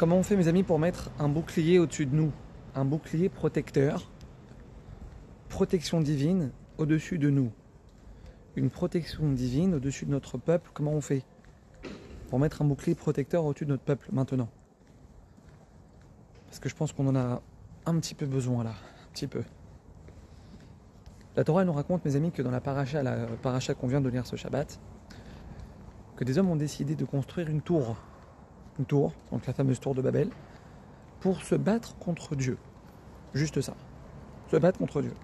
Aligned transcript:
Comment 0.00 0.16
on 0.16 0.22
fait, 0.22 0.34
mes 0.34 0.48
amis, 0.48 0.62
pour 0.62 0.78
mettre 0.78 1.10
un 1.18 1.28
bouclier 1.28 1.78
au-dessus 1.78 2.06
de 2.06 2.14
nous? 2.14 2.32
Un 2.74 2.86
bouclier 2.86 3.28
protecteur, 3.28 4.10
protection 5.50 6.00
divine 6.00 6.52
au-dessus 6.78 7.18
de 7.18 7.28
nous. 7.28 7.52
Une 8.56 8.70
protection 8.70 9.30
divine 9.30 9.74
au-dessus 9.74 10.06
de 10.06 10.10
notre 10.10 10.38
peuple, 10.38 10.70
comment 10.72 10.92
on 10.92 11.02
fait? 11.02 11.22
Pour 12.30 12.38
mettre 12.38 12.62
un 12.62 12.64
bouclier 12.64 12.94
protecteur 12.94 13.44
au-dessus 13.44 13.66
de 13.66 13.72
notre 13.72 13.82
peuple 13.82 14.08
maintenant. 14.10 14.48
Parce 16.46 16.60
que 16.60 16.70
je 16.70 16.76
pense 16.76 16.94
qu'on 16.94 17.06
en 17.08 17.16
a 17.16 17.42
un 17.84 18.00
petit 18.00 18.14
peu 18.14 18.24
besoin 18.24 18.64
là, 18.64 18.70
un 18.70 19.12
petit 19.12 19.26
peu. 19.26 19.42
La 21.36 21.44
Torah 21.44 21.66
nous 21.66 21.74
raconte, 21.74 22.06
mes 22.06 22.16
amis, 22.16 22.32
que 22.32 22.40
dans 22.40 22.50
la 22.50 22.62
paracha, 22.62 23.02
la 23.02 23.26
paracha 23.42 23.74
qu'on 23.74 23.86
vient 23.86 24.00
de 24.00 24.08
lire 24.08 24.26
ce 24.26 24.36
Shabbat, 24.36 24.80
que 26.16 26.24
des 26.24 26.38
hommes 26.38 26.48
ont 26.48 26.56
décidé 26.56 26.96
de 26.96 27.04
construire 27.04 27.48
une 27.50 27.60
tour, 27.60 27.96
une 28.80 28.86
tour, 28.86 29.12
donc 29.30 29.46
la 29.46 29.52
fameuse 29.52 29.78
tour 29.78 29.94
de 29.94 30.02
Babel, 30.02 30.28
pour 31.20 31.42
se 31.42 31.54
battre 31.54 31.94
contre 31.96 32.34
Dieu. 32.34 32.56
Juste 33.34 33.60
ça. 33.60 33.74
Se 34.50 34.56
battre 34.56 34.78
contre 34.78 35.02
Dieu. 35.02 35.14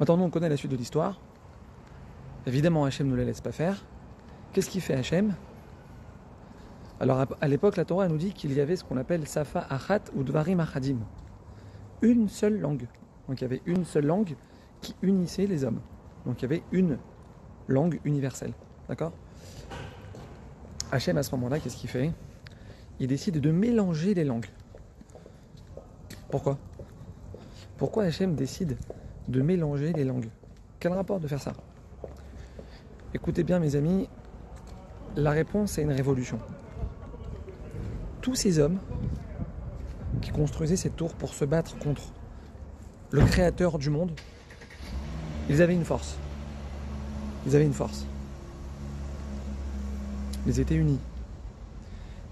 Maintenant, 0.00 0.16
nous, 0.16 0.24
on 0.24 0.30
connaît 0.30 0.48
la 0.48 0.56
suite 0.56 0.70
de 0.70 0.76
l'histoire. 0.76 1.20
Évidemment, 2.46 2.84
Hachem 2.84 3.08
ne 3.08 3.16
les 3.16 3.24
laisse 3.24 3.40
pas 3.40 3.52
faire. 3.52 3.84
Qu'est-ce 4.52 4.70
qu'il 4.70 4.80
fait 4.80 4.94
Hachem? 4.94 5.34
Alors, 7.00 7.26
à 7.40 7.48
l'époque, 7.48 7.76
la 7.76 7.84
Torah 7.84 8.08
nous 8.08 8.16
dit 8.16 8.32
qu'il 8.32 8.52
y 8.52 8.60
avait 8.60 8.76
ce 8.76 8.84
qu'on 8.84 8.96
appelle 8.96 9.26
Safa 9.26 9.66
Achat 9.68 10.02
ou 10.14 10.22
Dvarim 10.22 10.60
Achadim. 10.60 10.98
Une 12.00 12.28
seule 12.28 12.60
langue. 12.60 12.86
Donc, 13.28 13.40
il 13.40 13.42
y 13.42 13.44
avait 13.44 13.62
une 13.66 13.84
seule 13.84 14.06
langue 14.06 14.36
qui 14.80 14.94
unissait 15.02 15.46
les 15.46 15.64
hommes. 15.64 15.80
Donc, 16.26 16.40
il 16.40 16.42
y 16.42 16.44
avait 16.46 16.62
une 16.70 16.98
langue 17.66 18.00
universelle. 18.04 18.52
D'accord? 18.88 19.12
Hachem, 20.92 21.16
à 21.16 21.22
ce 21.22 21.34
moment-là, 21.34 21.58
qu'est-ce 21.58 21.76
qu'il 21.76 21.90
fait? 21.90 22.12
Il 23.02 23.08
décide 23.08 23.40
de 23.40 23.50
mélanger 23.50 24.14
les 24.14 24.22
langues. 24.22 24.46
Pourquoi? 26.30 26.56
Pourquoi 27.76 28.04
Hachem 28.04 28.36
décide 28.36 28.76
de 29.26 29.42
mélanger 29.42 29.92
les 29.92 30.04
langues? 30.04 30.28
Quel 30.78 30.92
rapport 30.92 31.18
de 31.18 31.26
faire 31.26 31.40
ça? 31.40 31.52
Écoutez 33.12 33.42
bien, 33.42 33.58
mes 33.58 33.74
amis, 33.74 34.08
la 35.16 35.32
réponse 35.32 35.78
est 35.78 35.82
une 35.82 35.90
révolution. 35.90 36.38
Tous 38.20 38.36
ces 38.36 38.60
hommes 38.60 38.78
qui 40.20 40.30
construisaient 40.30 40.76
cette 40.76 40.94
tour 40.94 41.12
pour 41.14 41.34
se 41.34 41.44
battre 41.44 41.76
contre 41.78 42.02
le 43.10 43.24
créateur 43.24 43.80
du 43.80 43.90
monde, 43.90 44.12
ils 45.50 45.60
avaient 45.60 45.74
une 45.74 45.84
force. 45.84 46.18
Ils 47.48 47.56
avaient 47.56 47.66
une 47.66 47.74
force. 47.74 48.06
Ils 50.46 50.60
étaient 50.60 50.76
unis. 50.76 51.00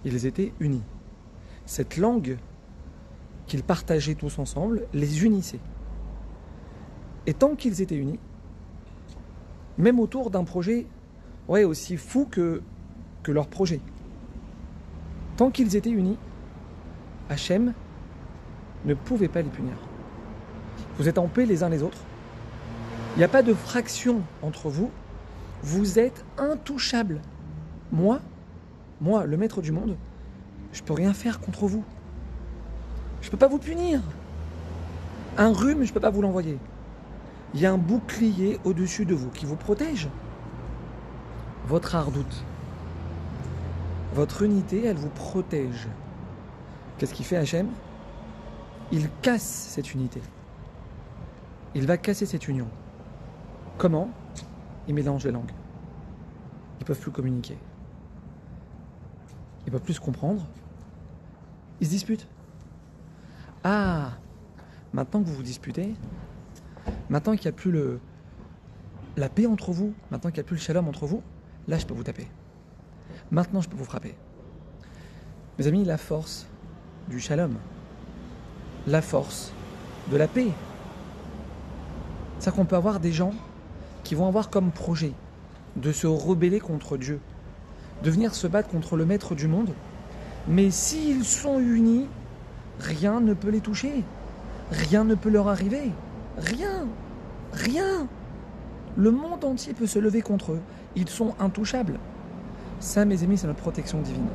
Ils 0.04 0.26
étaient 0.26 0.52
unis. 0.60 0.82
Cette 1.66 1.96
langue 1.96 2.38
qu'ils 3.46 3.62
partageaient 3.62 4.14
tous 4.14 4.38
ensemble 4.38 4.86
les 4.92 5.24
unissait. 5.24 5.60
Et 7.26 7.34
tant 7.34 7.54
qu'ils 7.54 7.82
étaient 7.82 7.96
unis, 7.96 8.18
même 9.76 10.00
autour 10.00 10.30
d'un 10.30 10.44
projet 10.44 10.86
aussi 11.48 11.96
fou 11.96 12.26
que, 12.30 12.62
que 13.22 13.32
leur 13.32 13.48
projet, 13.48 13.80
tant 15.36 15.50
qu'ils 15.50 15.74
étaient 15.74 15.90
unis, 15.90 16.16
Hachem 17.28 17.74
ne 18.84 18.94
pouvait 18.94 19.28
pas 19.28 19.42
les 19.42 19.48
punir. 19.48 19.74
Vous 20.96 21.08
êtes 21.08 21.18
en 21.18 21.26
paix 21.26 21.46
les 21.46 21.62
uns 21.62 21.68
les 21.68 21.82
autres. 21.82 21.98
Il 23.14 23.18
n'y 23.18 23.24
a 23.24 23.28
pas 23.28 23.42
de 23.42 23.54
fraction 23.54 24.22
entre 24.42 24.68
vous. 24.68 24.90
Vous 25.62 25.98
êtes 25.98 26.24
intouchables. 26.38 27.20
Moi, 27.90 28.20
moi, 29.00 29.24
le 29.26 29.36
maître 29.36 29.62
du 29.62 29.72
monde, 29.72 29.96
je 30.72 30.82
peux 30.82 30.92
rien 30.92 31.12
faire 31.12 31.40
contre 31.40 31.66
vous. 31.66 31.84
Je 33.22 33.30
peux 33.30 33.36
pas 33.36 33.48
vous 33.48 33.58
punir. 33.58 34.00
Un 35.38 35.52
rhume, 35.52 35.84
je 35.84 35.92
peux 35.92 36.00
pas 36.00 36.10
vous 36.10 36.22
l'envoyer. 36.22 36.58
Il 37.54 37.60
y 37.60 37.66
a 37.66 37.72
un 37.72 37.78
bouclier 37.78 38.58
au-dessus 38.64 39.04
de 39.04 39.14
vous 39.14 39.30
qui 39.30 39.46
vous 39.46 39.56
protège. 39.56 40.08
Votre 41.66 41.94
ardoute, 41.94 42.44
votre 44.14 44.42
unité, 44.42 44.84
elle 44.84 44.96
vous 44.96 45.08
protège. 45.08 45.88
Qu'est-ce 46.98 47.14
qu'il 47.14 47.24
fait 47.24 47.36
Hachem? 47.36 47.68
Il 48.92 49.08
casse 49.22 49.42
cette 49.42 49.94
unité. 49.94 50.20
Il 51.74 51.86
va 51.86 51.96
casser 51.96 52.26
cette 52.26 52.48
union. 52.48 52.66
Comment? 53.78 54.10
Il 54.88 54.94
mélange 54.94 55.24
les 55.24 55.30
langues. 55.30 55.52
Ils 56.80 56.84
peuvent 56.84 56.98
plus 56.98 57.12
communiquer. 57.12 57.56
Ils 59.66 59.72
peuvent 59.72 59.82
plus 59.82 59.94
se 59.94 60.00
comprendre. 60.00 60.46
Ils 61.80 61.86
se 61.86 61.92
disputent. 61.92 62.26
Ah, 63.64 64.12
maintenant 64.92 65.22
que 65.22 65.28
vous 65.28 65.34
vous 65.34 65.42
disputez, 65.42 65.94
maintenant 67.08 67.32
qu'il 67.34 67.42
n'y 67.42 67.48
a 67.48 67.52
plus 67.52 67.70
le, 67.70 68.00
la 69.16 69.28
paix 69.28 69.46
entre 69.46 69.72
vous, 69.72 69.92
maintenant 70.10 70.30
qu'il 70.30 70.38
n'y 70.38 70.46
a 70.46 70.48
plus 70.48 70.56
le 70.56 70.62
shalom 70.62 70.88
entre 70.88 71.06
vous, 71.06 71.22
là 71.68 71.78
je 71.78 71.86
peux 71.86 71.94
vous 71.94 72.02
taper. 72.02 72.26
Maintenant 73.30 73.60
je 73.60 73.68
peux 73.68 73.76
vous 73.76 73.84
frapper. 73.84 74.14
Mes 75.58 75.66
amis, 75.66 75.84
la 75.84 75.98
force 75.98 76.46
du 77.08 77.20
shalom, 77.20 77.54
la 78.86 79.02
force 79.02 79.52
de 80.10 80.16
la 80.16 80.26
paix, 80.26 80.48
c'est 82.38 82.50
qu'on 82.54 82.64
peut 82.64 82.76
avoir 82.76 82.98
des 82.98 83.12
gens 83.12 83.34
qui 84.04 84.14
vont 84.14 84.26
avoir 84.26 84.48
comme 84.48 84.70
projet 84.70 85.12
de 85.76 85.92
se 85.92 86.06
rebeller 86.06 86.60
contre 86.60 86.96
Dieu, 86.96 87.20
de 88.02 88.10
venir 88.10 88.34
se 88.34 88.46
battre 88.46 88.68
contre 88.68 88.96
le 88.96 89.04
maître 89.04 89.34
du 89.34 89.46
monde, 89.46 89.70
mais 90.48 90.70
s'ils 90.70 91.24
sont 91.24 91.58
unis, 91.58 92.06
rien 92.78 93.20
ne 93.20 93.34
peut 93.34 93.50
les 93.50 93.60
toucher, 93.60 94.04
rien 94.70 95.04
ne 95.04 95.14
peut 95.14 95.30
leur 95.30 95.48
arriver, 95.48 95.90
rien, 96.38 96.86
rien. 97.52 98.08
Le 98.96 99.10
monde 99.10 99.44
entier 99.44 99.74
peut 99.74 99.86
se 99.86 99.98
lever 99.98 100.22
contre 100.22 100.52
eux, 100.52 100.60
ils 100.96 101.08
sont 101.08 101.34
intouchables. 101.38 101.98
Ça, 102.80 103.04
mes 103.04 103.22
amis, 103.22 103.36
c'est 103.36 103.46
notre 103.46 103.60
protection 103.60 104.00
divine. 104.00 104.28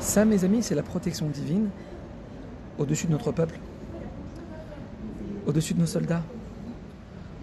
Ça, 0.00 0.24
mes 0.24 0.44
amis, 0.44 0.62
c'est 0.62 0.74
la 0.74 0.82
protection 0.82 1.26
divine 1.28 1.68
au-dessus 2.78 3.06
de 3.06 3.12
notre 3.12 3.30
peuple, 3.30 3.58
au-dessus 5.46 5.74
de 5.74 5.80
nos 5.80 5.86
soldats, 5.86 6.22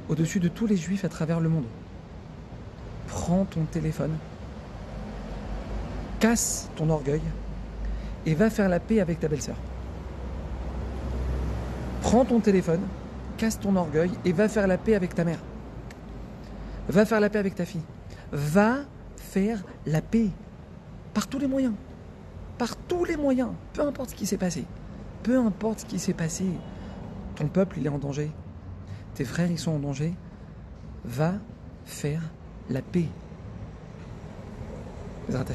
au-dessus 0.10 0.40
de 0.40 0.50
tous 0.50 0.68
les 0.68 0.76
juifs 0.76 1.06
à 1.06 1.10
travers 1.10 1.40
le 1.40 1.48
monde. 1.48 1.66
Prends 3.08 3.46
ton 3.46 3.64
téléphone, 3.64 4.12
casse 6.22 6.70
ton 6.76 6.90
orgueil 6.90 7.22
et 8.26 8.36
va 8.36 8.50
faire 8.50 8.70
la 8.70 8.80
paix 8.80 9.02
avec 9.02 9.20
ta 9.20 9.28
belle-sœur. 9.28 9.58
Prends 12.02 12.24
ton 12.24 12.40
téléphone, 12.40 12.82
casse 13.38 13.60
ton 13.60 13.76
orgueil 13.76 14.12
et 14.24 14.32
va 14.32 14.48
faire 14.48 14.68
la 14.68 14.78
paix 14.78 14.96
avec 14.96 15.16
ta 15.16 15.26
mère. 15.26 15.40
Va 16.88 17.06
faire 17.06 17.20
la 17.20 17.30
paix 17.30 17.40
avec 17.40 17.56
ta 17.56 17.66
fille. 17.66 17.82
Va 18.32 18.78
faire 19.18 19.64
la 19.86 20.02
paix 20.02 20.30
par 21.14 21.28
tous 21.28 21.40
les 21.40 21.48
moyens. 21.48 21.74
Par 22.60 22.76
tous 22.76 23.04
les 23.04 23.18
moyens. 23.18 23.50
Peu 23.74 23.82
importe 23.82 24.12
ce 24.12 24.16
qui 24.16 24.28
s'est 24.28 24.38
passé. 24.38 24.66
Peu 25.24 25.38
importe 25.40 25.80
ce 25.80 25.86
qui 25.86 25.98
s'est 25.98 26.14
passé. 26.14 26.46
Ton 27.36 27.48
peuple, 27.48 27.80
il 27.80 27.88
est 27.88 27.90
en 27.90 27.98
danger. 27.98 28.32
Tes 29.16 29.26
frères, 29.26 29.50
ils 29.50 29.60
sont 29.60 29.72
en 29.72 29.80
danger. 29.80 30.14
Va 31.04 31.34
faire 31.86 32.22
la 32.70 32.84
paix. 32.84 33.08
Zrat. 35.30 35.46